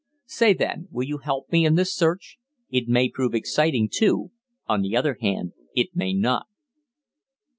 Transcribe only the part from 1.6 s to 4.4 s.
in this search? It may prove exciting too;